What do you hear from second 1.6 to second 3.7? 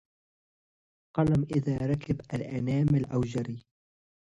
ركب الأنامل أو جرى